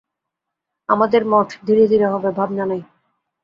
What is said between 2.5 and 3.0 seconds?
নাই।